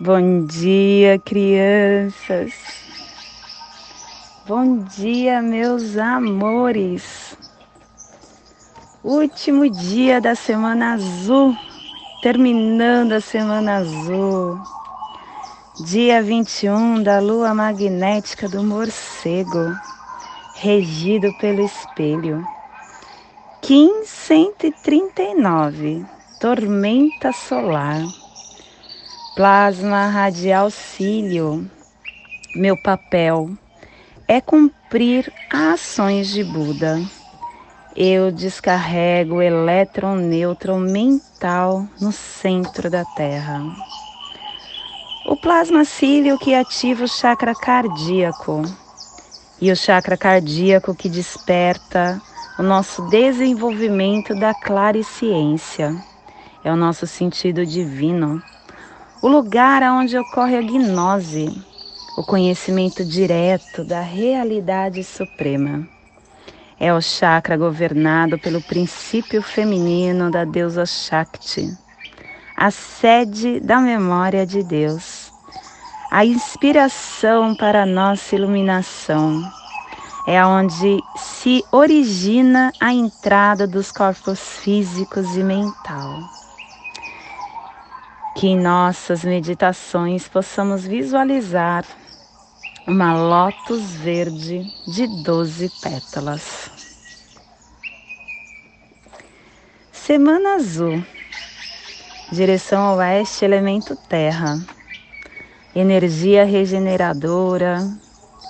Bom 0.00 0.46
dia, 0.46 1.18
crianças. 1.18 2.52
Bom 4.46 4.84
dia, 4.84 5.42
meus 5.42 5.96
amores. 5.96 7.36
Último 9.02 9.68
dia 9.68 10.20
da 10.20 10.36
semana 10.36 10.92
azul, 10.92 11.52
terminando 12.22 13.10
a 13.10 13.20
semana 13.20 13.78
azul. 13.78 14.56
Dia 15.84 16.22
21 16.22 17.02
da 17.02 17.18
lua 17.18 17.52
magnética 17.52 18.48
do 18.48 18.62
morcego, 18.62 19.74
regido 20.62 21.36
pelo 21.40 21.64
espelho. 21.64 22.46
Kim 23.60 24.04
139, 24.04 26.06
tormenta 26.38 27.32
solar 27.32 28.00
Plasma 29.38 30.08
radial 30.08 30.68
cílio. 30.68 31.70
Meu 32.56 32.76
papel 32.76 33.50
é 34.26 34.40
cumprir 34.40 35.32
ações 35.48 36.26
de 36.26 36.42
Buda. 36.42 37.00
Eu 37.94 38.32
descarrego 38.32 39.36
o 39.36 39.40
elétron 39.40 40.16
neutro 40.16 40.76
mental 40.76 41.86
no 42.00 42.10
centro 42.10 42.90
da 42.90 43.04
Terra. 43.04 43.62
O 45.24 45.36
plasma 45.36 45.84
cílio 45.84 46.36
que 46.36 46.52
ativa 46.52 47.04
o 47.04 47.08
chakra 47.08 47.54
cardíaco 47.54 48.62
e 49.60 49.70
o 49.70 49.76
chakra 49.76 50.16
cardíaco 50.16 50.96
que 50.96 51.08
desperta 51.08 52.20
o 52.58 52.62
nosso 52.64 53.02
desenvolvimento 53.02 54.34
da 54.34 54.52
clariciência. 54.52 55.94
É 56.64 56.72
o 56.72 56.76
nosso 56.76 57.06
sentido 57.06 57.64
divino 57.64 58.42
o 59.20 59.26
lugar 59.26 59.82
onde 59.82 60.16
ocorre 60.16 60.56
a 60.56 60.62
gnose, 60.62 61.52
o 62.16 62.22
conhecimento 62.22 63.04
direto 63.04 63.84
da 63.84 64.00
realidade 64.00 65.02
suprema. 65.02 65.86
É 66.78 66.94
o 66.94 67.00
chakra 67.00 67.56
governado 67.56 68.38
pelo 68.38 68.62
princípio 68.62 69.42
feminino 69.42 70.30
da 70.30 70.44
deusa 70.44 70.86
Shakti, 70.86 71.76
a 72.56 72.70
sede 72.70 73.58
da 73.58 73.80
memória 73.80 74.46
de 74.46 74.62
Deus, 74.62 75.32
a 76.12 76.24
inspiração 76.24 77.56
para 77.56 77.82
a 77.82 77.86
nossa 77.86 78.36
iluminação. 78.36 79.42
É 80.28 80.44
onde 80.44 81.00
se 81.16 81.64
origina 81.72 82.72
a 82.78 82.92
entrada 82.92 83.66
dos 83.66 83.90
corpos 83.90 84.38
físicos 84.58 85.36
e 85.36 85.42
mental 85.42 86.38
que 88.38 88.46
em 88.46 88.56
nossas 88.56 89.24
meditações 89.24 90.28
possamos 90.28 90.86
visualizar 90.86 91.84
uma 92.86 93.12
lótus 93.12 93.96
verde 93.96 94.62
de 94.86 95.08
12 95.24 95.68
pétalas. 95.82 96.70
Semana 99.90 100.54
azul, 100.54 101.04
direção 102.30 102.94
oeste, 102.96 103.44
elemento 103.44 103.96
terra, 104.08 104.64
energia 105.74 106.44
regeneradora 106.44 107.78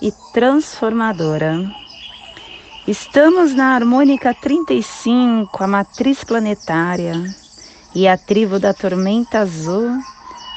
e 0.02 0.12
transformadora. 0.34 1.64
Estamos 2.86 3.54
na 3.54 3.74
harmônica 3.74 4.34
35, 4.34 5.64
a 5.64 5.66
matriz 5.66 6.22
planetária 6.24 7.47
e 7.94 8.06
a 8.06 8.16
tribo 8.16 8.58
da 8.58 8.74
tormenta 8.74 9.40
azul, 9.40 9.90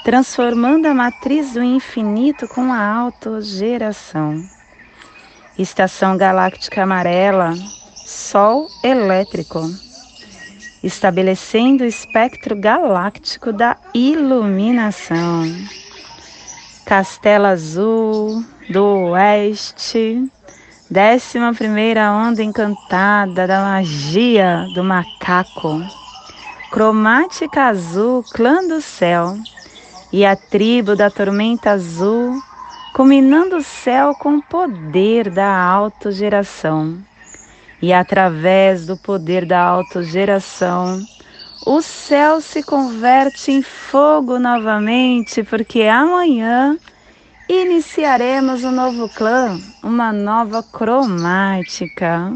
transformando 0.03 0.87
a 0.87 0.93
matriz 0.93 1.53
do 1.53 1.63
infinito 1.63 2.47
com 2.47 2.71
a 2.71 2.85
autogeração. 2.85 4.43
Estação 5.57 6.17
galáctica 6.17 6.83
amarela, 6.83 7.53
Sol 8.05 8.67
elétrico, 8.83 9.61
estabelecendo 10.83 11.83
o 11.83 11.87
espectro 11.87 12.59
galáctico 12.59 13.53
da 13.53 13.77
iluminação. 13.93 15.43
Castelo 16.85 17.45
Azul 17.45 18.43
do 18.69 19.11
Oeste, 19.11 20.29
décima 20.89 21.53
primeira 21.53 22.11
onda 22.11 22.43
encantada 22.43 23.47
da 23.47 23.61
magia 23.61 24.65
do 24.73 24.83
macaco 24.83 26.00
cromática 26.71 27.65
azul, 27.65 28.23
clã 28.23 28.65
do 28.65 28.81
céu, 28.81 29.37
e 30.11 30.25
a 30.25 30.37
tribo 30.37 30.95
da 30.95 31.09
tormenta 31.09 31.71
azul, 31.71 32.41
culminando 32.93 33.57
o 33.57 33.61
céu 33.61 34.15
com 34.15 34.37
o 34.37 34.41
poder 34.41 35.29
da 35.29 35.53
autogeração. 35.53 36.97
E 37.81 37.91
através 37.91 38.85
do 38.85 38.95
poder 38.95 39.45
da 39.45 39.59
autogeração, 39.59 41.05
o 41.65 41.81
céu 41.81 42.39
se 42.39 42.63
converte 42.63 43.51
em 43.51 43.61
fogo 43.61 44.39
novamente, 44.39 45.43
porque 45.43 45.83
amanhã 45.83 46.77
iniciaremos 47.49 48.63
um 48.63 48.71
novo 48.71 49.09
clã, 49.09 49.59
uma 49.83 50.13
nova 50.13 50.63
cromática. 50.63 52.31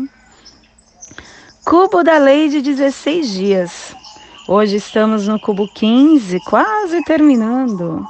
Cubo 1.63 2.03
da 2.03 2.17
lei 2.17 2.49
de 2.49 2.61
16 2.61 3.29
dias. 3.29 4.04
Hoje 4.47 4.75
estamos 4.75 5.27
no 5.27 5.39
cubo 5.39 5.67
15, 5.67 6.39
quase 6.41 7.03
terminando. 7.03 8.05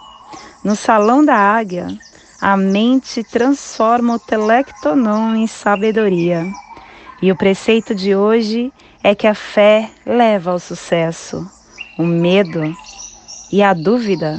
No 0.65 0.75
salão 0.75 1.23
da 1.23 1.33
águia, 1.33 1.87
a 2.41 2.57
mente 2.57 3.23
transforma 3.23 4.15
o 4.15 4.19
telectonon 4.19 5.33
em 5.33 5.47
sabedoria. 5.47 6.45
E 7.21 7.31
o 7.31 7.37
preceito 7.37 7.95
de 7.95 8.17
hoje 8.17 8.69
é 9.01 9.15
que 9.15 9.27
a 9.27 9.33
fé 9.33 9.89
leva 10.05 10.51
ao 10.51 10.59
sucesso, 10.59 11.49
o 11.97 12.03
medo 12.03 12.75
e 13.49 13.63
a 13.63 13.73
dúvida 13.73 14.37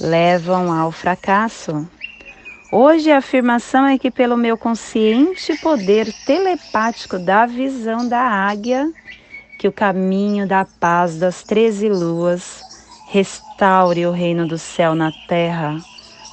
levam 0.00 0.72
ao 0.72 0.90
fracasso. 0.90 1.88
Hoje 2.72 3.12
a 3.12 3.18
afirmação 3.18 3.86
é 3.86 3.96
que, 3.96 4.10
pelo 4.10 4.36
meu 4.36 4.58
consciente 4.58 5.56
poder 5.58 6.12
telepático 6.26 7.16
da 7.16 7.46
visão 7.46 8.08
da 8.08 8.20
águia, 8.20 8.92
que 9.58 9.66
o 9.66 9.72
caminho 9.72 10.46
da 10.46 10.64
paz 10.64 11.18
das 11.18 11.42
treze 11.42 11.88
luas 11.88 12.62
restaure 13.08 14.06
o 14.06 14.12
reino 14.12 14.46
do 14.46 14.56
céu 14.56 14.94
na 14.94 15.10
terra, 15.26 15.76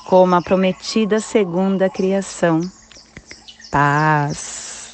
como 0.08 0.36
a 0.36 0.42
prometida 0.44 1.20
segunda 1.20 1.90
criação. 1.90 2.62
Paz. 3.72 4.94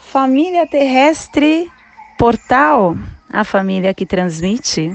Família 0.00 0.66
terrestre 0.66 1.70
portal, 2.18 2.96
a 3.32 3.44
família 3.44 3.94
que 3.94 4.04
transmite, 4.04 4.90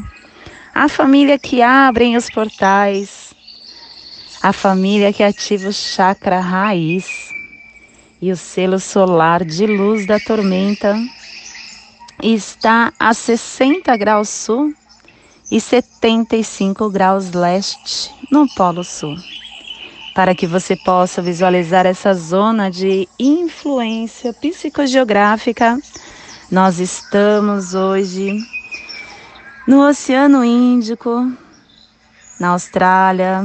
a 0.75 0.89
família 0.89 1.39
que 1.39 1.61
abre 1.61 2.17
os 2.17 2.29
portais, 2.29 3.33
a 4.43 4.51
família 4.51 5.13
que 5.13 5.23
ativa 5.23 5.69
o 5.69 5.73
chakra 5.73 6.41
raiz 6.41 7.29
e 8.21 8.31
o 8.33 8.35
selo 8.35 8.79
solar 8.79 9.45
de 9.45 9.65
luz 9.65 10.05
da 10.05 10.19
tormenta 10.19 10.95
está 12.21 12.93
a 12.99 13.13
60 13.13 13.95
graus 13.97 14.29
sul 14.29 14.73
e 15.51 15.59
75 15.59 16.89
graus 16.89 17.31
leste 17.31 18.11
no 18.31 18.47
Polo 18.55 18.83
Sul. 18.83 19.17
Para 20.13 20.35
que 20.35 20.45
você 20.45 20.75
possa 20.75 21.21
visualizar 21.21 21.85
essa 21.85 22.13
zona 22.13 22.69
de 22.69 23.07
influência 23.19 24.33
psicogeográfica, 24.33 25.79
nós 26.51 26.79
estamos 26.79 27.73
hoje 27.73 28.37
no 29.67 29.87
Oceano 29.87 30.43
Índico, 30.43 31.31
na 32.39 32.49
Austrália, 32.49 33.41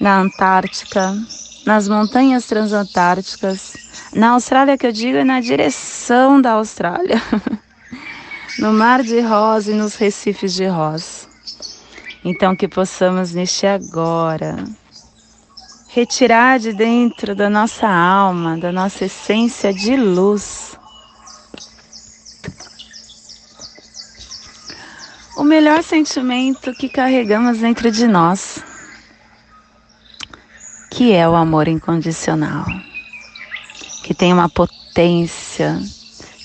na 0.00 0.20
Antártica, 0.20 1.14
nas 1.66 1.88
montanhas 1.88 2.46
transantárticas 2.46 3.87
na 4.14 4.30
Austrália, 4.30 4.78
que 4.78 4.86
eu 4.86 4.92
digo, 4.92 5.18
é 5.18 5.24
na 5.24 5.40
direção 5.40 6.40
da 6.40 6.52
Austrália. 6.52 7.20
no 8.58 8.72
Mar 8.72 9.02
de 9.02 9.20
Rosa 9.20 9.70
e 9.70 9.74
nos 9.74 9.94
Recifes 9.94 10.52
de 10.52 10.66
Rosa. 10.66 11.28
Então, 12.24 12.56
que 12.56 12.66
possamos 12.66 13.32
neste 13.32 13.66
agora 13.66 14.56
retirar 15.88 16.58
de 16.58 16.72
dentro 16.72 17.34
da 17.34 17.48
nossa 17.48 17.88
alma, 17.88 18.58
da 18.58 18.72
nossa 18.72 19.04
essência 19.04 19.72
de 19.72 19.96
luz, 19.96 20.76
o 25.36 25.44
melhor 25.44 25.82
sentimento 25.82 26.72
que 26.74 26.88
carregamos 26.88 27.58
dentro 27.58 27.90
de 27.90 28.06
nós, 28.06 28.62
que 30.90 31.12
é 31.12 31.28
o 31.28 31.34
amor 31.36 31.68
incondicional 31.68 32.66
que 34.08 34.14
tem 34.14 34.32
uma 34.32 34.48
potência 34.48 35.78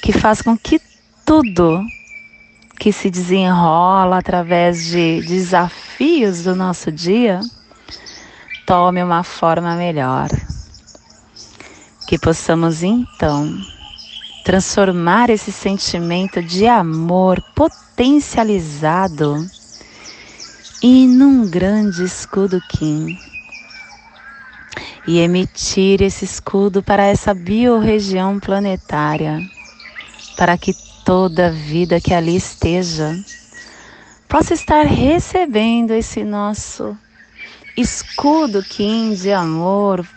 que 0.02 0.12
faz 0.12 0.42
com 0.42 0.58
que 0.58 0.82
tudo 1.26 1.82
que 2.78 2.92
se 2.92 3.10
desenrola 3.10 4.18
através 4.18 4.84
de 4.84 5.22
desafios 5.22 6.44
do 6.44 6.58
nosso 6.58 6.92
dia 6.92 7.40
tome 8.66 9.02
uma 9.02 9.24
forma 9.24 9.78
melhor. 9.78 10.28
Que 12.06 12.20
possamos 12.20 12.84
então 12.84 13.58
transformar 14.44 15.30
esse 15.30 15.54
sentimento 15.54 16.44
de 16.44 16.68
amor 16.68 17.42
potencializado 17.56 19.50
em 20.82 21.08
um 21.24 21.48
grande 21.50 22.04
escudo 22.04 22.62
Kim 22.68 23.18
e 25.08 25.20
emitir 25.20 26.02
esse 26.02 26.26
escudo 26.26 26.82
para 26.82 27.04
essa 27.04 27.34
biorregião 27.34 28.40
planetária, 28.40 29.40
para 30.38 30.58
que 30.58 30.76
toda 31.06 31.52
vida 31.52 32.00
que 32.00 32.14
ali 32.14 32.36
esteja 32.36 33.16
possa 34.28 34.54
estar 34.54 34.86
recebendo 34.86 35.92
esse 35.92 36.24
nosso 36.24 36.98
escudo 37.78 38.64
Kim 38.64 39.14
de 39.14 39.32
amor, 39.32 40.08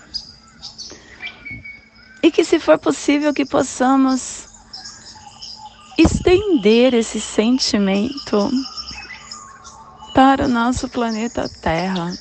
e 2.23 2.31
que, 2.31 2.45
se 2.45 2.59
for 2.59 2.79
possível, 2.79 3.33
que 3.33 3.45
possamos 3.45 4.49
estender 5.97 6.93
esse 6.93 7.21
sentimento 7.21 8.51
para 10.13 10.47
o 10.47 10.49
nosso 10.49 10.89
planeta 10.89 11.49
Terra, 11.63 12.13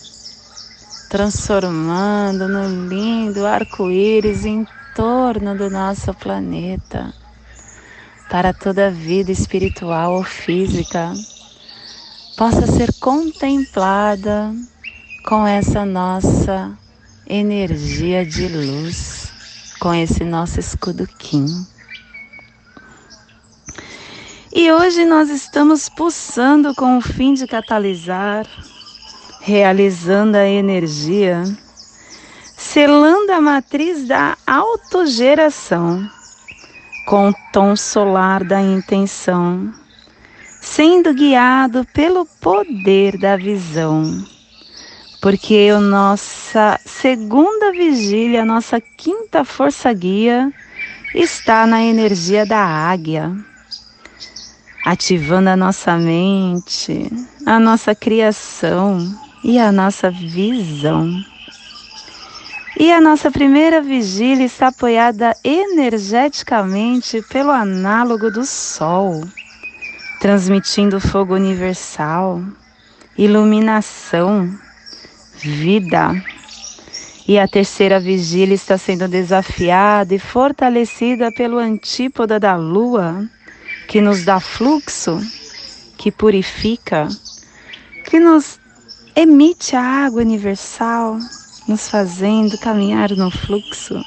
transformando 1.16 2.46
no 2.50 2.90
lindo 2.90 3.46
arco-íris 3.46 4.44
em 4.44 4.68
torno 4.94 5.58
do 5.58 5.70
nosso 5.70 6.14
planeta, 6.14 7.14
para 8.30 8.52
toda 8.52 8.88
a 8.88 8.90
vida 8.90 9.32
espiritual 9.32 10.16
ou 10.16 10.24
física 10.26 11.14
possa 12.36 12.68
ser 12.68 12.92
contemplada 13.00 14.54
com 15.26 15.48
essa 15.48 15.86
nossa 15.86 16.78
energia 17.26 18.26
de 18.26 18.50
luz 18.50 19.32
com 19.80 19.94
esse 19.94 20.26
nosso 20.26 20.60
escudo 20.60 21.08
Kim. 21.18 21.46
E 24.54 24.70
hoje 24.70 25.06
nós 25.06 25.30
estamos 25.30 25.88
pulsando 25.88 26.76
com 26.76 26.98
o 26.98 27.02
fim 27.02 27.34
de 27.34 27.48
catalisar, 27.48 28.46
realizando 29.46 30.38
a 30.38 30.48
energia, 30.48 31.44
selando 32.58 33.32
a 33.32 33.40
matriz 33.40 34.08
da 34.08 34.36
autogeração 34.48 36.10
com 37.06 37.30
o 37.30 37.34
tom 37.54 37.76
solar 37.76 38.44
da 38.44 38.60
intenção, 38.60 39.72
sendo 40.60 41.14
guiado 41.14 41.86
pelo 41.94 42.26
poder 42.42 43.20
da 43.20 43.38
visão. 43.38 44.26
Porque 45.22 45.70
a 45.72 45.80
nossa 45.80 46.80
segunda 46.84 47.72
vigília, 47.72 48.42
a 48.42 48.46
nossa 48.46 48.82
quinta 48.82 49.46
força 49.46 49.94
guia, 49.94 50.52
está 51.14 51.68
na 51.68 51.84
energia 51.84 52.48
da 52.48 52.66
águia, 52.66 53.32
ativando 54.84 55.50
a 55.50 55.56
nossa 55.56 55.96
mente, 55.98 57.12
a 57.46 57.60
nossa 57.60 57.94
criação 57.94 59.24
e 59.48 59.60
a 59.60 59.72
nossa 59.72 60.10
visão. 60.10 61.24
E 62.80 62.92
a 62.92 63.00
nossa 63.00 63.30
primeira 63.30 63.80
vigília 63.80 64.44
está 64.44 64.70
apoiada 64.70 65.38
energeticamente 65.44 67.22
pelo 67.30 67.52
análogo 67.52 68.32
do 68.32 68.44
Sol, 68.44 69.24
transmitindo 70.20 71.00
fogo 71.00 71.36
universal, 71.36 72.42
iluminação, 73.16 74.50
vida. 75.36 76.12
E 77.28 77.38
a 77.38 77.48
terceira 77.48 78.00
vigília 78.00 78.56
está 78.56 78.80
sendo 78.80 79.08
desafiada 79.08 80.16
e 80.16 80.18
fortalecida 80.20 81.32
pelo 81.32 81.60
antípoda 81.60 82.40
da 82.40 82.56
lua, 82.56 83.24
que 83.88 84.02
nos 84.02 84.26
dá 84.26 84.40
fluxo, 84.40 85.22
que 85.98 86.12
purifica, 86.12 87.08
que 88.10 88.20
nos 88.20 88.60
emite 89.16 89.76
a 89.76 89.82
água 89.82 90.22
universal, 90.22 91.18
nos 91.68 91.90
fazendo 91.90 92.58
caminhar 92.58 93.12
no 93.12 93.32
fluxo. 93.32 94.04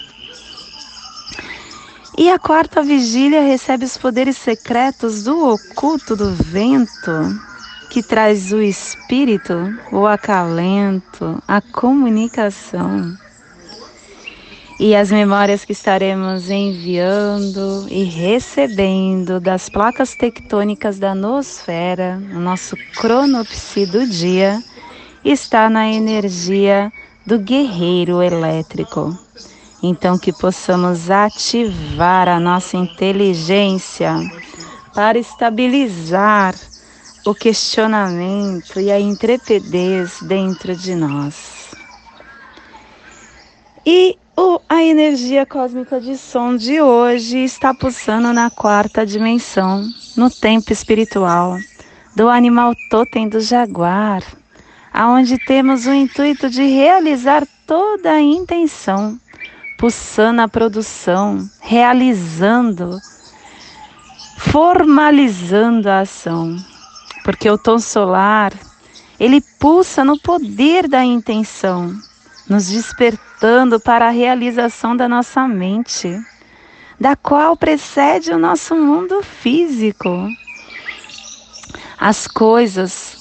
E 2.17 2.29
a 2.29 2.39
quarta 2.39 2.83
vigília 2.83 3.41
recebe 3.41 3.85
os 3.85 3.97
poderes 3.97 4.37
secretos 4.37 5.23
do 5.23 5.49
oculto 5.49 6.15
do 6.15 6.35
vento, 6.35 7.13
que 7.91 8.03
traz 8.03 8.53
o 8.53 8.61
espírito, 8.61 9.55
o 9.93 10.07
acalento, 10.07 11.43
a 11.47 11.61
comunicação. 11.61 13.17
E 14.81 14.95
as 14.95 15.11
memórias 15.11 15.65
que 15.65 15.73
estaremos 15.73 16.51
enviando 16.51 17.87
e 17.89 18.05
recebendo 18.05 19.41
das 19.41 19.69
placas 19.69 20.15
tectônicas 20.15 20.99
da 20.99 21.15
nosfera, 21.15 22.21
o 22.33 22.39
nosso 22.39 22.77
cronopsi 22.97 23.87
do 23.87 24.07
dia, 24.07 24.63
está 25.31 25.69
na 25.69 25.89
energia 25.89 26.93
do 27.27 27.39
guerreiro 27.39 28.23
elétrico. 28.23 29.17
Então, 29.83 30.19
que 30.19 30.33
possamos 30.33 31.11
ativar 31.11 32.29
a 32.29 32.41
nossa 32.41 32.77
inteligência 32.77 34.15
para 34.95 35.19
estabilizar 35.19 36.55
o 37.25 37.35
questionamento 37.35 38.81
e 38.81 38.91
a 38.91 38.99
intrepidez 38.99 40.19
dentro 40.23 40.75
de 40.75 40.95
nós. 40.95 41.71
E 43.85 44.19
o, 44.37 44.61
a 44.69 44.83
energia 44.83 45.45
cósmica 45.45 46.01
de 46.01 46.17
som 46.17 46.57
de 46.57 46.81
hoje 46.81 47.39
está 47.39 47.75
pulsando 47.75 48.33
na 48.33 48.51
quarta 48.51 49.05
dimensão, 49.05 49.87
no 50.17 50.31
tempo 50.31 50.73
espiritual, 50.73 51.59
do 52.17 52.29
animal 52.29 52.75
totem 52.89 53.29
do 53.29 53.41
jaguar, 53.41 54.23
aonde 54.99 55.39
temos 55.39 55.87
o 55.87 55.95
intuito 55.95 56.51
de 56.51 56.63
realizar 56.65 57.47
toda 57.67 58.13
a 58.13 58.21
intenção, 58.21 59.19
pulsando 59.79 60.43
a 60.43 60.49
produção, 60.49 61.49
realizando, 61.61 62.99
formalizando 64.37 65.89
a 65.89 66.01
ação 66.01 66.59
porque 67.29 67.51
o 67.51 67.59
tom 67.59 67.79
solar, 67.79 68.55
ele 69.21 69.43
pulsa 69.61 70.03
no 70.03 70.19
poder 70.19 70.89
da 70.89 71.05
intenção, 71.05 71.95
nos 72.49 72.69
despertando 72.69 73.79
para 73.79 74.07
a 74.07 74.11
realização 74.11 74.97
da 74.97 75.07
nossa 75.07 75.47
mente, 75.47 76.09
da 76.99 77.15
qual 77.15 77.55
precede 77.55 78.33
o 78.33 78.39
nosso 78.39 78.75
mundo 78.75 79.23
físico. 79.23 80.27
As 81.99 82.27
coisas, 82.27 83.18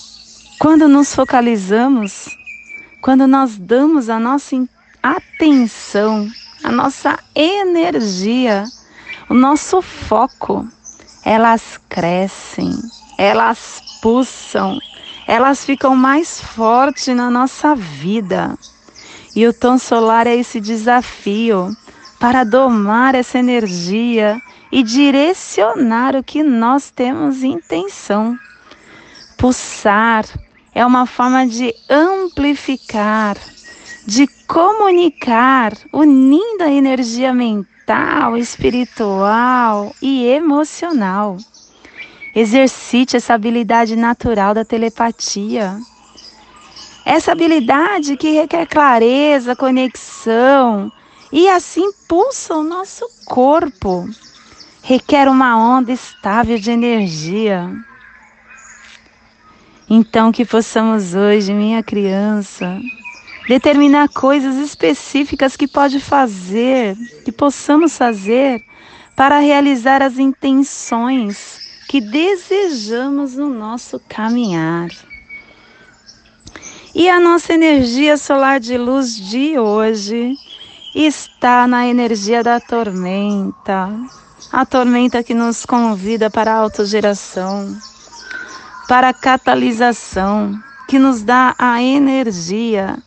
quando 0.60 0.88
nos 0.88 1.14
focalizamos, 1.14 2.36
quando 3.00 3.28
nós 3.28 3.58
damos 3.58 4.10
a 4.10 4.20
nossa 4.20 4.56
atenção, 5.04 6.28
a 6.64 6.72
nossa 6.72 7.20
energia, 7.36 8.64
o 9.30 9.36
nosso 9.36 9.84
foco, 9.84 10.68
elas 11.24 11.80
crescem, 11.88 12.74
elas 13.20 13.82
pulsam, 14.02 14.80
elas 15.28 15.64
ficam 15.64 15.96
mais 15.96 16.42
fortes 16.42 17.16
na 17.16 17.30
nossa 17.30 17.76
vida. 17.76 18.58
E 19.36 19.46
o 19.46 19.54
tom 19.54 19.78
solar 19.78 20.26
é 20.26 20.36
esse 20.36 20.60
desafio 20.60 21.70
para 22.20 22.44
domar 22.44 23.14
essa 23.14 23.38
energia 23.38 24.42
e 24.72 24.82
direcionar 24.82 26.16
o 26.16 26.24
que 26.24 26.42
nós 26.42 26.90
temos 26.90 27.44
intenção. 27.44 28.36
Pulsar 29.38 30.26
é 30.77 30.86
uma 30.86 31.07
forma 31.07 31.48
de 31.48 31.74
amplificar, 31.89 33.36
de 34.05 34.27
comunicar, 34.48 35.74
unindo 35.91 36.63
a 36.63 36.72
energia 36.72 37.34
mental, 37.34 38.38
espiritual 38.38 39.96
e 40.00 40.27
emocional. 40.27 41.38
Exercite 42.36 43.17
essa 43.17 43.34
habilidade 43.34 43.96
natural 43.96 44.53
da 44.53 44.63
telepatia. 44.63 45.79
Essa 47.03 47.31
habilidade 47.31 48.15
que 48.15 48.29
requer 48.29 48.67
clareza, 48.67 49.55
conexão 49.55 50.91
e 51.34 51.50
assim 51.50 51.91
pulsa 52.07 52.53
o 52.53 52.63
nosso 52.63 53.03
corpo. 53.25 54.07
Requer 54.84 55.27
uma 55.27 55.57
onda 55.57 55.91
estável 55.91 56.60
de 56.60 56.69
energia. 56.69 57.67
Então, 59.89 60.32
que 60.32 60.46
possamos 60.46 61.15
hoje, 61.15 61.53
minha 61.53 61.82
criança, 61.82 62.79
determinar 63.48 64.10
coisas 64.10 64.58
específicas 64.58 65.56
que 65.56 65.67
pode 65.67 66.00
fazer, 66.01 66.98
que 67.24 67.32
possamos 67.32 67.98
fazer 67.98 68.62
para 69.15 69.39
realizar 69.39 70.01
as 70.01 70.17
intenções 70.17 71.60
que 71.88 72.01
desejamos 72.01 73.36
no 73.36 73.48
nosso 73.48 74.00
caminhar. 74.10 74.89
E 76.94 77.08
a 77.10 77.20
nossa 77.20 77.53
energia 77.53 78.17
solar 78.17 78.60
de 78.60 78.77
luz 78.77 79.15
de 79.15 79.58
hoje 79.58 80.36
está 80.94 81.65
na 81.65 81.88
energia 81.88 82.44
da 82.44 82.60
tormenta. 82.60 83.89
A 84.51 84.65
tormenta 84.65 85.24
que 85.24 85.34
nos 85.34 85.65
convida 85.65 86.29
para 86.29 86.53
a 86.53 86.58
autogeração, 86.58 87.77
para 88.88 89.10
a 89.10 89.13
catalisação, 89.13 90.58
que 90.88 90.98
nos 90.98 91.22
dá 91.22 91.53
a 91.58 91.82
energia, 91.82 92.98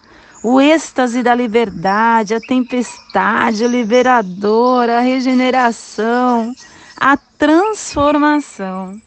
o 0.43 0.61
êxtase 0.61 1.23
da 1.23 1.35
liberdade, 1.35 2.35
a 2.35 2.41
tempestade, 2.41 3.65
o 3.65 3.69
liberador, 3.69 4.89
a 4.89 5.01
regeneração, 5.01 6.55
a 6.99 7.17
transformação. 7.17 9.01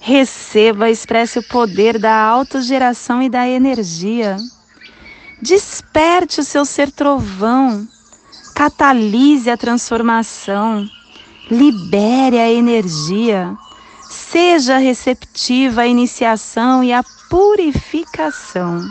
Receba, 0.00 0.90
expresse 0.90 1.38
o 1.38 1.42
poder 1.42 1.98
da 1.98 2.16
autogeração 2.16 3.22
e 3.22 3.28
da 3.28 3.46
energia. 3.46 4.36
Desperte 5.40 6.40
o 6.40 6.44
seu 6.44 6.64
ser 6.64 6.90
trovão, 6.90 7.86
catalise 8.54 9.50
a 9.50 9.56
transformação, 9.56 10.88
libere 11.50 12.38
a 12.38 12.50
energia, 12.50 13.56
seja 14.32 14.78
receptiva 14.78 15.82
à 15.82 15.86
iniciação 15.86 16.82
e 16.82 16.90
à 16.90 17.04
purificação, 17.28 18.90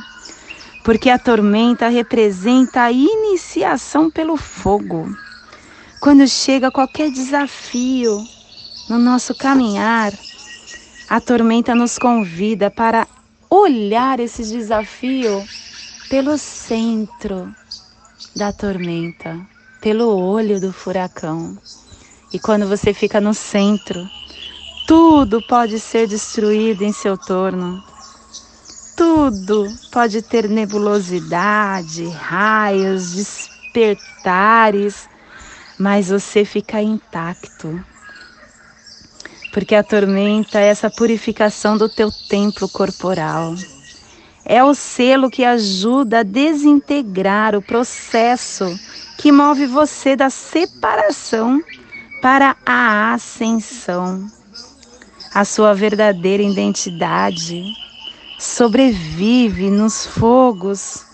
porque 0.84 1.10
a 1.10 1.18
tormenta 1.18 1.88
representa 1.88 2.84
a 2.84 2.92
iniciação 2.92 4.08
pelo 4.08 4.38
fogo. 4.38 5.18
Quando 6.00 6.28
chega 6.28 6.70
qualquer 6.70 7.10
desafio 7.10 8.24
no 8.88 9.00
nosso 9.00 9.34
caminhar, 9.34 10.14
a 11.10 11.20
tormenta 11.20 11.74
nos 11.74 11.98
convida 11.98 12.70
para 12.70 13.08
olhar 13.50 14.20
esse 14.20 14.44
desafio 14.44 15.44
pelo 16.08 16.38
centro 16.38 17.52
da 18.36 18.52
tormenta, 18.52 19.40
pelo 19.82 20.08
olho 20.16 20.62
do 20.62 20.72
furacão. 20.72 21.58
E 22.32 22.38
quando 22.38 22.68
você 22.68 22.94
fica 22.94 23.20
no 23.20 23.34
centro, 23.34 24.08
tudo 24.92 25.42
pode 25.42 25.80
ser 25.80 26.06
destruído 26.06 26.82
em 26.82 26.92
seu 26.92 27.18
torno. 27.18 27.82
Tudo 28.94 29.74
pode 29.90 30.22
ter 30.22 30.50
nebulosidade, 30.50 32.10
raios, 32.10 33.14
despertares, 33.14 35.08
mas 35.80 36.10
você 36.10 36.44
fica 36.44 36.82
intacto 36.82 37.82
porque 39.54 39.76
a 39.76 39.84
tormenta 39.84 40.60
é 40.60 40.68
essa 40.68 40.90
purificação 40.90 41.78
do 41.78 41.88
teu 41.88 42.12
templo 42.30 42.68
corporal. 42.68 43.56
É 44.44 44.62
o 44.62 44.74
selo 44.74 45.30
que 45.30 45.46
ajuda 45.46 46.20
a 46.20 46.24
desintegrar 46.24 47.56
o 47.56 47.62
processo 47.62 48.78
que 49.18 49.32
move 49.32 49.66
você 49.68 50.18
da 50.18 50.30
separação 50.30 51.62
para 52.22 52.58
a 52.66 53.14
ascensão. 53.14 54.41
A 55.34 55.46
sua 55.46 55.74
verdadeira 55.74 56.44
identidade. 56.44 57.74
Sobrevive 58.38 59.70
nos 59.70 60.06
fogos 60.06 61.06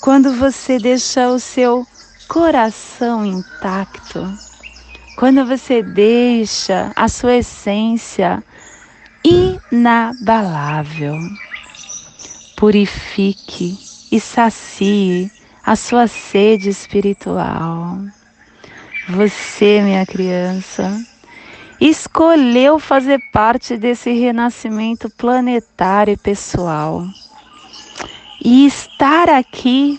quando 0.00 0.32
você 0.32 0.78
deixa 0.78 1.28
o 1.28 1.38
seu 1.38 1.86
coração 2.28 3.26
intacto. 3.26 4.38
Quando 5.16 5.44
você 5.44 5.82
deixa 5.82 6.92
a 6.94 7.08
sua 7.08 7.36
essência 7.36 8.42
inabalável, 9.70 11.18
purifique 12.56 13.76
e 14.10 14.20
sacie 14.20 15.30
a 15.64 15.76
sua 15.76 16.06
sede 16.06 16.70
espiritual. 16.70 17.98
Você, 19.08 19.82
minha 19.82 20.06
criança, 20.06 21.04
escolheu 21.80 22.78
fazer 22.78 23.20
parte 23.32 23.76
desse 23.76 24.12
renascimento 24.12 25.10
planetário 25.10 26.12
e 26.12 26.16
pessoal. 26.16 27.04
E 28.44 28.66
estar 28.66 29.28
aqui 29.28 29.98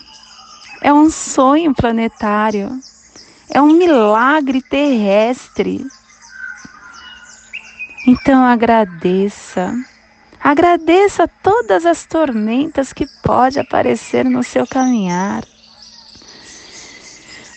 é 0.81 0.93
um 0.93 1.09
sonho 1.09 1.73
planetário 1.73 2.79
é 3.49 3.61
um 3.61 3.73
milagre 3.73 4.61
terrestre. 4.61 5.85
Então 8.07 8.43
agradeça. 8.43 9.73
Agradeça 10.39 11.27
todas 11.27 11.85
as 11.85 12.05
tormentas 12.05 12.93
que 12.93 13.05
pode 13.23 13.59
aparecer 13.59 14.23
no 14.23 14.43
seu 14.43 14.65
caminhar. 14.65 15.43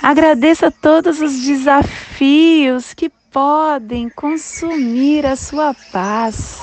Agradeça 0.02 0.70
todos 0.70 1.20
os 1.20 1.40
desafios 1.42 2.92
que 2.92 3.08
podem 3.32 4.08
consumir 4.08 5.26
a 5.26 5.34
sua 5.34 5.74
paz. 5.90 6.60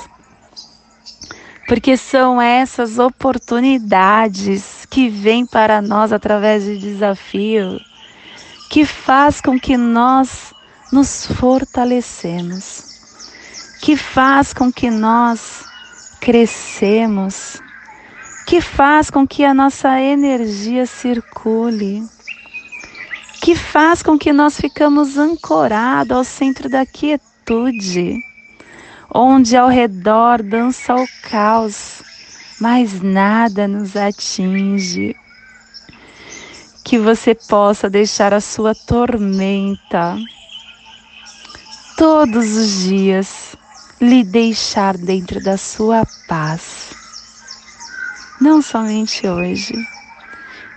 Porque 1.67 1.97
são 1.97 2.41
essas 2.41 2.97
oportunidades 2.97 4.85
que 4.89 5.09
vêm 5.09 5.45
para 5.45 5.81
nós 5.81 6.13
através 6.13 6.63
de 6.63 6.77
desafios 6.77 7.89
que 8.69 8.85
faz 8.85 9.41
com 9.41 9.59
que 9.59 9.75
nós 9.75 10.53
nos 10.91 11.25
fortalecemos, 11.25 12.83
que 13.81 13.97
faz 13.97 14.53
com 14.53 14.71
que 14.71 14.91
nós 14.91 15.65
crescemos, 16.21 17.59
que 18.45 18.61
faz 18.61 19.09
com 19.09 19.27
que 19.27 19.43
a 19.43 19.55
nossa 19.55 19.99
energia 19.99 20.85
circule, 20.85 22.03
que 23.41 23.55
faz 23.55 24.03
com 24.03 24.17
que 24.17 24.33
nós 24.33 24.59
ficamos 24.59 25.17
ancorados 25.17 26.15
ao 26.15 26.23
centro 26.23 26.69
da 26.69 26.85
quietude, 26.85 28.17
onde 29.13 29.55
ao 29.55 29.69
redor 29.69 30.43
dança 30.43 30.95
o 30.95 31.07
caos, 31.29 32.01
mas 32.59 33.01
nada 33.01 33.67
nos 33.67 33.95
atinge 33.95 35.15
que 36.83 36.97
você 36.97 37.35
possa 37.35 37.89
deixar 37.89 38.33
a 38.33 38.41
sua 38.41 38.73
tormenta 38.73 40.17
todos 41.95 42.57
os 42.57 42.83
dias 42.83 43.55
lhe 44.01 44.23
deixar 44.23 44.97
dentro 44.97 45.41
da 45.41 45.57
sua 45.57 46.03
paz. 46.27 46.91
Não 48.41 48.61
somente 48.61 49.27
hoje. 49.27 49.73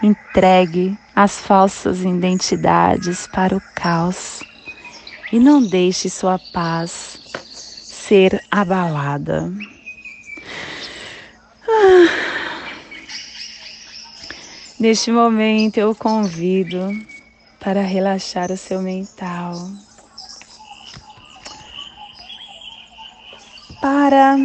Entregue 0.02 0.98
as 1.14 1.38
falsas 1.38 2.00
identidades 2.00 3.26
para 3.26 3.56
o 3.56 3.62
caos 3.74 4.40
e 5.30 5.38
não 5.38 5.62
deixe 5.62 6.08
sua 6.08 6.38
paz 6.52 7.18
ser 7.84 8.42
abalada. 8.50 9.52
Ah. 11.68 12.32
Neste 14.78 15.12
momento 15.12 15.78
eu 15.78 15.94
convido 15.94 16.90
para 17.60 17.82
relaxar 17.82 18.50
o 18.50 18.56
seu 18.56 18.82
mental, 18.82 19.70
para 23.80 24.36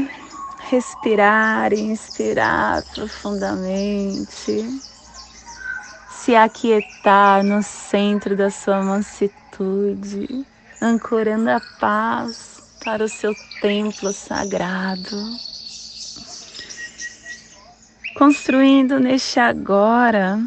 respirar 0.69 1.73
e 1.73 1.79
inspirar 1.79 2.83
profundamente, 2.93 4.63
se 6.27 6.35
aquietar 6.35 7.41
no 7.41 7.63
centro 7.63 8.35
da 8.35 8.51
sua 8.51 8.81
mansitude, 8.81 10.45
ancorando 10.81 11.49
a 11.49 11.61
paz 11.79 12.61
para 12.83 13.05
o 13.05 13.07
seu 13.07 13.33
templo 13.61 14.11
sagrado. 14.11 15.15
Construindo 18.13 18.99
neste 18.99 19.39
agora 19.39 20.37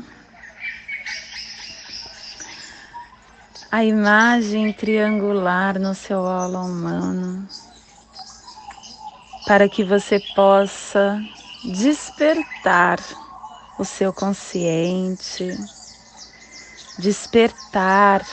a 3.72 3.82
imagem 3.82 4.74
triangular 4.74 5.78
no 5.78 5.94
seu 5.94 6.20
holo 6.20 6.58
humano, 6.58 7.48
para 9.46 9.66
que 9.66 9.82
você 9.82 10.20
possa 10.36 11.18
despertar 11.64 12.98
o 13.80 13.84
seu 13.86 14.12
consciente, 14.12 15.58
despertar 16.98 18.26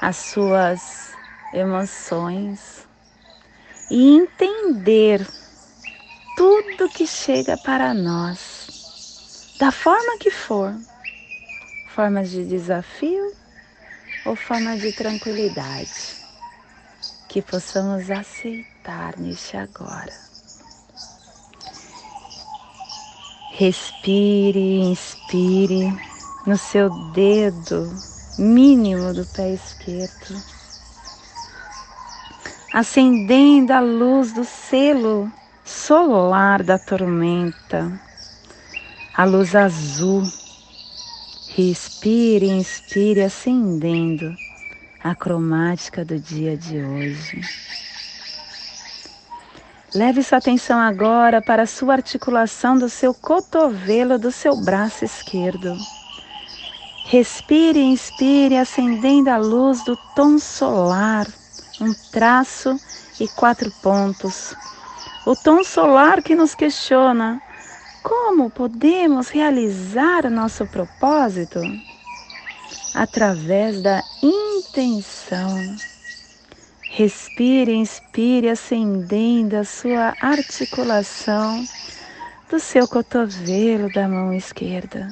as 0.00 0.16
suas 0.16 1.18
emoções 1.52 2.88
e 3.90 4.16
entender 4.16 5.26
tudo 6.36 6.88
que 6.88 7.04
chega 7.04 7.56
para 7.56 7.92
nós, 7.92 8.70
da 9.58 9.72
forma 9.72 10.16
que 10.18 10.30
for 10.30 10.72
forma 11.84 12.22
de 12.22 12.46
desafio 12.46 13.34
ou 14.24 14.36
forma 14.36 14.76
de 14.76 14.92
tranquilidade. 14.92 16.16
que 17.28 17.42
possamos 17.42 18.10
aceitar 18.10 19.18
neste 19.18 19.56
agora. 19.56 20.27
Respire, 23.58 24.78
inspire 24.78 25.92
no 26.46 26.56
seu 26.56 26.88
dedo 26.88 27.92
mínimo 28.38 29.12
do 29.12 29.26
pé 29.26 29.52
esquerdo, 29.52 30.40
acendendo 32.72 33.72
a 33.72 33.80
luz 33.80 34.32
do 34.32 34.44
selo 34.44 35.28
solar 35.64 36.62
da 36.62 36.78
tormenta, 36.78 38.00
a 39.12 39.24
luz 39.24 39.56
azul. 39.56 40.30
Respire, 41.48 42.46
inspire, 42.46 43.22
acendendo 43.22 44.38
a 45.02 45.16
cromática 45.16 46.04
do 46.04 46.16
dia 46.16 46.56
de 46.56 46.80
hoje. 46.80 47.40
Leve 49.94 50.22
sua 50.22 50.36
atenção 50.36 50.78
agora 50.78 51.40
para 51.40 51.62
a 51.62 51.66
sua 51.66 51.94
articulação 51.94 52.76
do 52.76 52.90
seu 52.90 53.14
cotovelo 53.14 54.18
do 54.18 54.30
seu 54.30 54.54
braço 54.54 55.04
esquerdo. 55.04 55.74
Respire, 57.06 57.80
inspire, 57.80 58.56
acendendo 58.56 59.30
a 59.30 59.38
luz 59.38 59.82
do 59.84 59.96
tom 60.14 60.38
solar, 60.38 61.26
um 61.80 61.94
traço 62.12 62.78
e 63.18 63.26
quatro 63.28 63.72
pontos. 63.82 64.54
O 65.24 65.34
tom 65.34 65.64
solar 65.64 66.22
que 66.22 66.34
nos 66.34 66.54
questiona 66.54 67.40
como 68.02 68.50
podemos 68.50 69.30
realizar 69.30 70.30
nosso 70.30 70.66
propósito? 70.66 71.60
Através 72.94 73.80
da 73.80 74.02
intenção. 74.22 75.76
Respire, 76.98 77.74
inspire, 77.74 78.48
acendendo 78.48 79.56
a 79.56 79.62
sua 79.62 80.16
articulação 80.20 81.64
do 82.50 82.58
seu 82.58 82.88
cotovelo 82.88 83.88
da 83.88 84.08
mão 84.08 84.34
esquerda. 84.34 85.08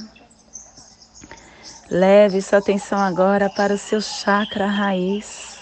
Leve 1.89 2.43
sua 2.43 2.59
atenção 2.59 2.99
agora 2.99 3.49
para 3.49 3.73
o 3.73 3.79
seu 3.79 4.01
chakra 4.01 4.67
raiz 4.67 5.61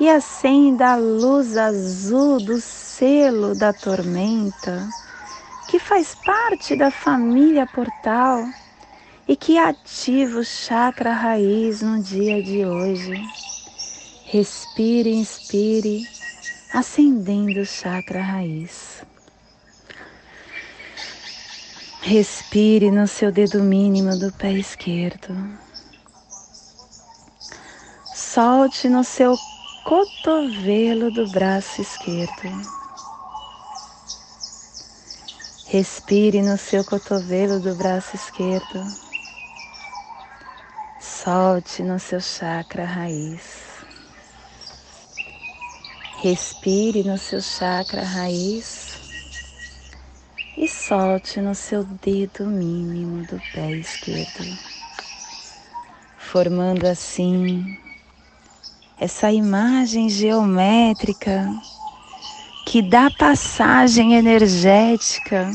e 0.00 0.10
acenda 0.10 0.94
a 0.94 0.96
luz 0.96 1.56
azul 1.56 2.40
do 2.40 2.60
selo 2.60 3.54
da 3.54 3.72
tormenta 3.72 4.88
que 5.68 5.78
faz 5.78 6.16
parte 6.16 6.74
da 6.74 6.90
família 6.90 7.64
portal 7.64 8.44
e 9.28 9.36
que 9.36 9.56
ativa 9.56 10.40
o 10.40 10.44
chakra 10.44 11.12
raiz 11.12 11.80
no 11.80 12.02
dia 12.02 12.42
de 12.42 12.66
hoje. 12.66 13.43
Respire, 14.34 15.14
inspire, 15.14 16.08
acendendo 16.72 17.60
o 17.60 17.64
chakra 17.64 18.20
raiz. 18.20 19.04
Respire 22.00 22.90
no 22.90 23.06
seu 23.06 23.30
dedo 23.30 23.62
mínimo 23.62 24.16
do 24.16 24.32
pé 24.32 24.50
esquerdo. 24.54 25.36
Solte 28.12 28.88
no 28.88 29.04
seu 29.04 29.38
cotovelo 29.84 31.12
do 31.12 31.28
braço 31.28 31.80
esquerdo. 31.80 32.50
Respire 35.64 36.42
no 36.42 36.58
seu 36.58 36.82
cotovelo 36.84 37.60
do 37.60 37.72
braço 37.76 38.16
esquerdo. 38.16 38.84
Solte 40.98 41.84
no 41.84 42.00
seu 42.00 42.18
chakra 42.20 42.84
raiz. 42.84 43.63
Respire 46.24 47.04
no 47.04 47.18
seu 47.18 47.38
chakra 47.38 48.02
raiz 48.02 48.98
e 50.56 50.66
solte 50.66 51.38
no 51.38 51.54
seu 51.54 51.84
dedo 51.84 52.46
mínimo 52.46 53.26
do 53.26 53.38
pé 53.52 53.70
esquerdo, 53.72 54.58
formando 56.16 56.86
assim 56.86 57.76
essa 58.98 59.30
imagem 59.30 60.08
geométrica 60.08 61.54
que 62.64 62.80
dá 62.80 63.10
passagem 63.10 64.14
energética 64.14 65.54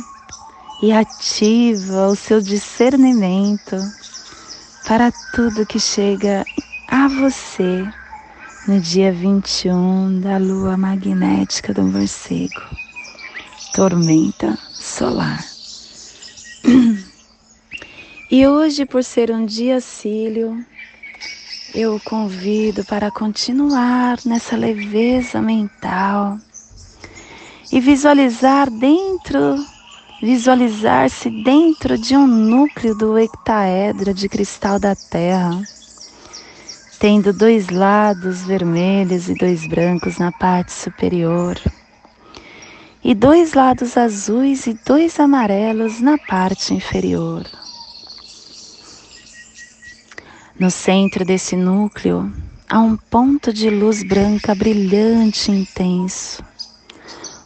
e 0.84 0.92
ativa 0.92 2.10
o 2.10 2.16
seu 2.16 2.40
discernimento 2.40 3.92
para 4.86 5.12
tudo 5.32 5.66
que 5.66 5.80
chega 5.80 6.46
a 6.88 7.08
você 7.08 7.92
no 8.68 8.80
dia 8.80 9.12
21 9.12 10.20
da 10.20 10.38
lua 10.38 10.78
magnética 10.78 11.74
do 11.74 11.84
morcego, 11.84 12.62
tormenta 13.74 14.58
solar. 14.74 15.44
E 18.32 18.46
hoje, 18.46 18.86
por 18.86 19.04
ser 19.04 19.32
um 19.32 19.44
dia 19.44 19.82
cílio, 19.82 20.64
eu 21.74 21.96
o 21.96 22.00
convido 22.00 22.86
para 22.86 23.10
continuar 23.10 24.20
nessa 24.24 24.56
leveza 24.56 25.42
mental 25.42 26.38
e 27.72 27.80
visualizar 27.80 28.70
dentro, 28.70 29.66
visualizar-se 30.22 31.30
dentro 31.44 31.98
de 31.98 32.16
um 32.16 32.28
núcleo 32.28 32.96
do 32.96 33.18
hectaedra 33.18 34.14
de 34.14 34.30
cristal 34.30 34.78
da 34.80 34.96
Terra, 34.96 35.60
tendo 37.00 37.32
dois 37.32 37.70
lados 37.70 38.44
vermelhos 38.44 39.30
e 39.30 39.34
dois 39.34 39.66
brancos 39.66 40.18
na 40.18 40.32
parte 40.32 40.74
superior, 40.74 41.58
e 43.02 43.16
dois 43.16 43.54
lados 43.54 43.96
azuis 43.96 44.68
e 44.68 44.78
dois 44.86 45.20
amarelos 45.20 46.02
na 46.02 46.18
parte 46.18 46.74
inferior. 46.74 47.46
No 50.60 50.70
centro 50.70 51.24
desse 51.24 51.56
núcleo 51.56 52.32
há 52.70 52.80
um 52.80 52.98
ponto 52.98 53.54
de 53.54 53.70
luz 53.70 54.04
branca 54.04 54.54
brilhante 54.54 55.50
e 55.50 55.56
intenso 55.56 56.44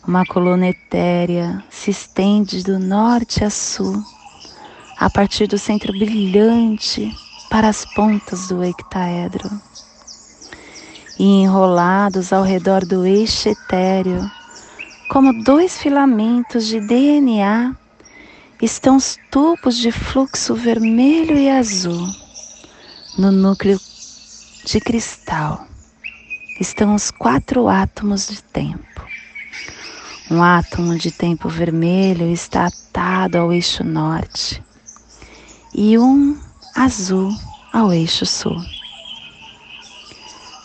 uma 0.05 0.25
coluna 0.25 0.67
etérea 0.67 1.63
se 1.69 1.91
estende 1.91 2.61
do 2.61 2.77
norte 2.77 3.43
a 3.43 3.49
sul, 3.49 4.03
a 4.97 5.09
partir 5.09 5.47
do 5.47 5.57
centro 5.57 5.93
brilhante 5.93 7.22
para 7.53 7.67
as 7.67 7.85
pontas 7.85 8.47
do 8.47 8.63
hectaedro. 8.63 9.47
E 11.19 11.23
enrolados 11.23 12.33
ao 12.33 12.41
redor 12.41 12.83
do 12.83 13.05
eixo 13.05 13.47
etéreo, 13.47 14.27
como 15.07 15.43
dois 15.43 15.77
filamentos 15.77 16.65
de 16.65 16.79
DNA, 16.79 17.75
estão 18.59 18.95
os 18.95 19.19
tubos 19.29 19.77
de 19.77 19.91
fluxo 19.91 20.55
vermelho 20.55 21.37
e 21.37 21.47
azul. 21.47 22.07
No 23.19 23.31
núcleo 23.31 23.79
de 24.65 24.79
cristal 24.79 25.67
estão 26.59 26.95
os 26.95 27.11
quatro 27.11 27.69
átomos 27.69 28.29
de 28.29 28.41
tempo. 28.41 29.05
Um 30.31 30.41
átomo 30.41 30.97
de 30.97 31.11
tempo 31.11 31.47
vermelho 31.49 32.31
está 32.31 32.65
atado 32.65 33.37
ao 33.37 33.53
eixo 33.53 33.83
norte 33.83 34.59
e 35.71 35.99
um 35.99 36.35
azul 36.75 37.35
ao 37.71 37.93
eixo 37.93 38.25
sul. 38.25 38.57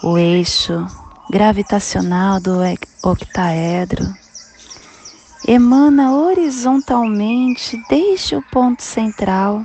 O 0.03 0.17
eixo 0.17 0.87
gravitacional 1.31 2.41
do 2.41 2.59
octaedro 3.03 4.15
emana 5.47 6.13
horizontalmente 6.13 7.83
desde 7.89 8.37
o 8.37 8.43
ponto 8.43 8.83
central. 8.83 9.65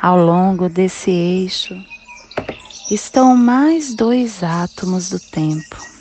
Ao 0.00 0.16
longo 0.16 0.68
desse 0.68 1.10
eixo 1.10 1.74
estão 2.90 3.36
mais 3.36 3.94
dois 3.94 4.42
átomos 4.42 5.10
do 5.10 5.18
tempo 5.18 5.94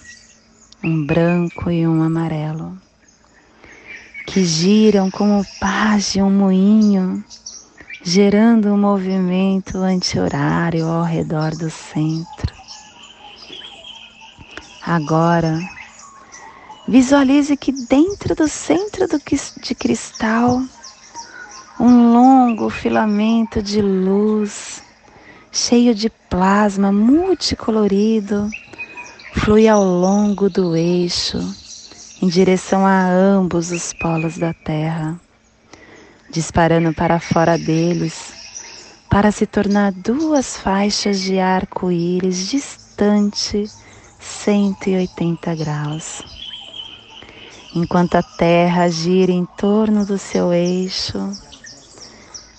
um 0.84 1.06
branco 1.06 1.72
e 1.72 1.88
um 1.88 2.04
amarelo, 2.04 2.78
que 4.28 4.44
giram 4.44 5.10
como 5.10 5.46
pás 5.58 6.12
de 6.12 6.22
um 6.22 6.30
moinho, 6.30 7.24
gerando 8.06 8.68
um 8.74 8.78
movimento 8.78 9.78
anti-horário 9.78 10.86
ao 10.86 11.04
redor 11.04 11.56
do 11.56 11.70
centro. 11.70 12.54
Agora, 14.86 15.58
visualize 16.86 17.56
que 17.56 17.72
dentro 17.72 18.36
do 18.36 18.50
centro 18.50 19.08
do, 19.08 19.22
de 19.62 19.74
cristal, 19.74 20.62
um 21.80 22.12
longo 22.12 22.70
filamento 22.70 23.64
de 23.64 23.82
luz, 23.82 24.84
cheio 25.50 25.96
de 25.96 26.10
plasma 26.30 26.92
multicolorido, 26.92 28.50
flui 29.34 29.66
ao 29.66 29.82
longo 29.82 30.50
do 30.50 30.76
eixo 30.76 31.40
em 32.22 32.28
direção 32.28 32.86
a 32.86 33.08
ambos 33.08 33.72
os 33.72 33.94
polos 33.94 34.38
da 34.38 34.54
Terra, 34.54 35.20
disparando 36.34 36.92
para 36.94 37.20
fora 37.20 37.58
deles 37.58 38.34
para 39.14 39.32
se 39.32 39.46
tornar 39.46 39.92
duas 39.92 40.58
faixas 40.58 41.22
de 41.22 41.40
arco-íris 41.40 42.50
distante 42.50 43.70
180 44.20 45.54
graus. 45.54 46.24
Enquanto 47.76 48.16
a 48.16 48.24
Terra 48.24 48.90
gira 48.90 49.32
em 49.32 49.46
torno 49.46 50.04
do 50.04 50.18
seu 50.18 50.52
eixo, 50.52 51.38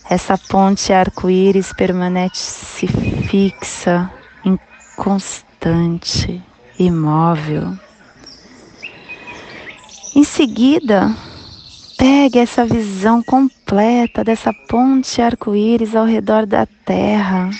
essa 0.09 0.39
ponte 0.39 0.93
arco-íris 0.93 1.73
permanece 1.73 2.87
fixa, 2.87 4.09
inconstante, 4.45 6.41
imóvel. 6.79 7.77
Em 10.15 10.23
seguida, 10.23 11.13
pegue 11.97 12.39
essa 12.39 12.65
visão 12.65 13.23
completa 13.23 14.25
dessa 14.25 14.53
ponte 14.69 15.21
arco-íris 15.21 15.95
ao 15.95 16.05
redor 16.05 16.47
da 16.47 16.67
Terra 16.85 17.51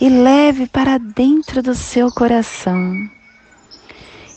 e 0.00 0.08
leve 0.08 0.66
para 0.66 0.98
dentro 0.98 1.62
do 1.62 1.74
seu 1.74 2.10
coração. 2.10 3.08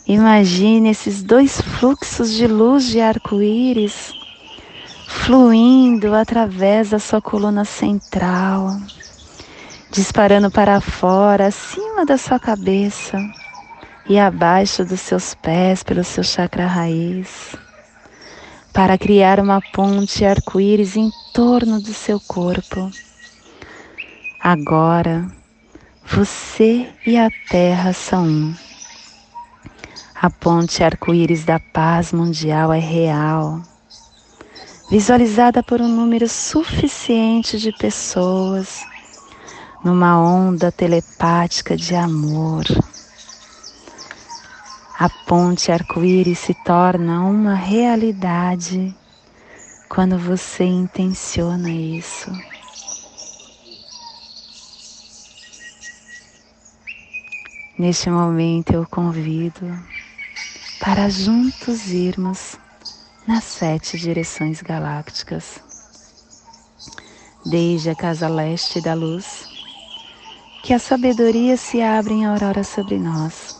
Imagine 0.06 0.90
esses 0.90 1.22
dois 1.22 1.60
fluxos 1.60 2.32
de 2.32 2.46
luz 2.46 2.84
de 2.86 3.00
arco-íris 3.00 4.12
fluindo 5.06 6.14
através 6.14 6.90
da 6.90 6.98
sua 6.98 7.20
coluna 7.20 7.64
central, 7.64 8.76
disparando 9.90 10.50
para 10.50 10.80
fora, 10.80 11.48
acima 11.48 12.06
da 12.06 12.16
sua 12.16 12.38
cabeça 12.38 13.18
e 14.08 14.18
abaixo 14.18 14.84
dos 14.84 15.00
seus 15.00 15.34
pés, 15.34 15.82
pelo 15.82 16.02
seu 16.02 16.24
chakra 16.24 16.66
raiz, 16.66 17.54
para 18.72 18.96
criar 18.96 19.40
uma 19.40 19.60
ponte 19.60 20.24
arco-íris 20.24 20.96
em 20.96 21.10
torno 21.34 21.80
do 21.80 21.92
seu 21.92 22.20
corpo. 22.20 22.90
Agora, 24.40 25.30
você 26.06 26.88
e 27.06 27.18
a 27.18 27.28
Terra 27.48 27.92
são 27.92 28.24
um. 28.26 28.54
A 30.14 30.30
ponte 30.30 30.84
arco-íris 30.84 31.44
da 31.44 31.58
paz 31.58 32.12
mundial 32.12 32.72
é 32.72 32.78
real, 32.78 33.60
visualizada 34.90 35.62
por 35.62 35.80
um 35.80 35.88
número 35.88 36.28
suficiente 36.28 37.58
de 37.58 37.72
pessoas, 37.72 38.84
numa 39.84 40.20
onda 40.20 40.70
telepática 40.70 41.76
de 41.76 41.94
amor. 41.94 42.64
A 45.00 45.08
ponte 45.08 45.72
arco-íris 45.72 46.40
se 46.40 46.52
torna 46.52 47.22
uma 47.22 47.54
realidade 47.54 48.94
quando 49.88 50.18
você 50.18 50.64
intenciona 50.64 51.70
isso. 51.70 52.30
Neste 57.78 58.10
momento 58.10 58.74
eu 58.74 58.86
convido 58.90 59.74
para 60.78 61.08
juntos 61.08 61.88
irmos 61.88 62.58
nas 63.26 63.44
sete 63.44 63.96
direções 63.96 64.60
galácticas, 64.60 65.62
desde 67.46 67.88
a 67.88 67.94
casa 67.94 68.28
leste 68.28 68.82
da 68.82 68.92
luz, 68.92 69.48
que 70.62 70.74
a 70.74 70.78
sabedoria 70.78 71.56
se 71.56 71.80
abre 71.80 72.12
em 72.12 72.26
aurora 72.26 72.62
sobre 72.62 72.98
nós, 72.98 73.59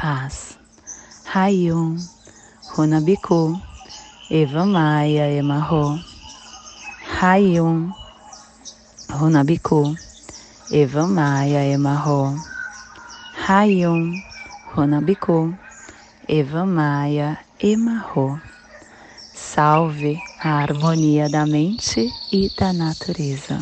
Paz. 0.00 0.56
Rayum, 1.26 2.00
Runabiku, 2.74 3.60
Eva 4.30 4.64
Maia 4.64 5.30
Emarro. 5.30 6.00
Rayum, 7.20 7.92
Runabiku, 9.10 9.94
Eva 10.72 11.06
Maia 11.06 11.66
Emarro. 11.74 12.34
Rayon, 13.46 14.22
Ronabiku, 14.72 15.54
Eva 16.26 16.64
Maia, 16.64 17.38
Emarro. 17.60 18.40
Salve 19.34 20.18
a 20.42 20.62
harmonia 20.62 21.28
da 21.28 21.44
mente 21.44 22.10
e 22.32 22.50
da 22.58 22.72
natureza. 22.72 23.58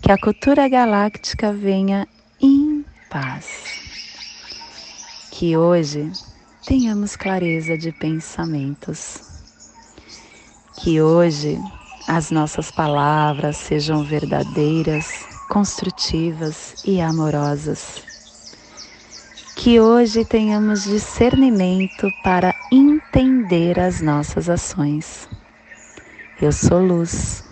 Que 0.00 0.10
a 0.10 0.18
cultura 0.18 0.68
galáctica 0.68 1.52
venha 1.52 2.08
em 2.40 2.84
paz. 3.08 3.71
Que 5.42 5.56
hoje 5.56 6.08
tenhamos 6.64 7.16
clareza 7.16 7.76
de 7.76 7.90
pensamentos. 7.90 9.24
Que 10.76 11.02
hoje 11.02 11.58
as 12.06 12.30
nossas 12.30 12.70
palavras 12.70 13.56
sejam 13.56 14.04
verdadeiras, 14.04 15.26
construtivas 15.48 16.76
e 16.84 17.00
amorosas 17.00 18.04
que 19.56 19.80
hoje 19.80 20.24
tenhamos 20.24 20.84
discernimento 20.84 22.12
para 22.22 22.54
entender 22.70 23.80
as 23.80 24.00
nossas 24.00 24.48
ações. 24.48 25.28
Eu 26.40 26.52
sou 26.52 26.80
luz, 26.80 27.42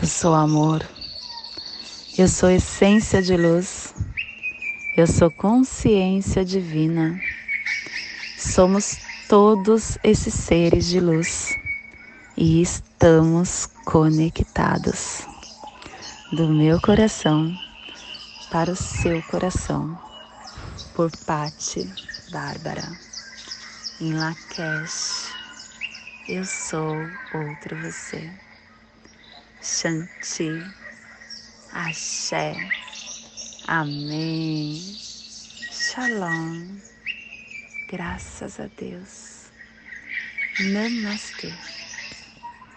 eu 0.00 0.06
sou 0.06 0.32
amor, 0.32 0.88
eu 2.16 2.28
sou 2.28 2.48
essência 2.48 3.20
de 3.20 3.36
luz, 3.36 3.92
eu 4.96 5.08
sou 5.08 5.28
consciência 5.28 6.44
divina. 6.44 7.20
Somos 8.38 8.96
todos 9.28 9.98
esses 10.04 10.32
seres 10.32 10.86
de 10.86 11.00
luz 11.00 11.58
e 12.36 12.62
estamos 12.62 13.66
conectados 13.84 15.26
do 16.32 16.48
meu 16.48 16.80
coração 16.80 17.58
para 18.52 18.70
o 18.70 18.76
seu 18.76 19.20
coração 19.22 19.98
por 20.94 21.10
Patti 21.26 21.92
Bárbara. 22.30 22.96
Em 24.00 24.14
Lakesh, 24.14 25.34
eu 26.28 26.44
sou 26.44 27.10
outro 27.32 27.76
você. 27.76 28.30
Shanti, 29.60 30.72
Axé, 31.72 32.54
Amém, 33.66 35.00
Shalom, 35.68 36.82
graças 37.88 38.60
a 38.60 38.68
Deus, 38.68 39.52
Namastê. 40.58 41.52